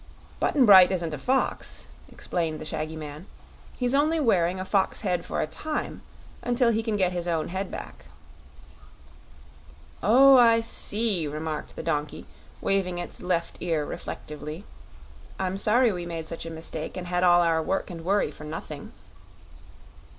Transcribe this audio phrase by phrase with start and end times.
[0.39, 3.27] "Button Bright isn't a fox," explained the shaggy man.
[3.77, 6.01] "He's only wearing a fox head for a time,
[6.41, 8.05] until he can get his own head back."
[10.01, 12.25] "Oh, I see," remarked the donkey,
[12.61, 14.65] waving its left ear reflectively.
[15.37, 18.43] "I'm sorry we made such a mistake, and had all our work and worry for
[18.43, 18.93] nothing."